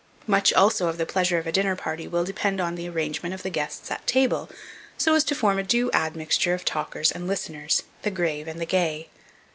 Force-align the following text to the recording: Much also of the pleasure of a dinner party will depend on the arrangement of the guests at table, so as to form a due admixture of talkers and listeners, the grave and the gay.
Much 0.25 0.51
also 0.53 0.87
of 0.87 0.97
the 0.97 1.05
pleasure 1.05 1.37
of 1.37 1.45
a 1.45 1.51
dinner 1.51 1.75
party 1.75 2.07
will 2.07 2.23
depend 2.23 2.59
on 2.59 2.73
the 2.73 2.89
arrangement 2.89 3.35
of 3.35 3.43
the 3.43 3.51
guests 3.51 3.91
at 3.91 4.07
table, 4.07 4.49
so 4.97 5.13
as 5.13 5.23
to 5.23 5.35
form 5.35 5.59
a 5.59 5.63
due 5.63 5.91
admixture 5.91 6.55
of 6.55 6.65
talkers 6.65 7.11
and 7.11 7.27
listeners, 7.27 7.83
the 8.01 8.09
grave 8.09 8.47
and 8.47 8.59
the 8.59 8.65
gay. 8.65 9.09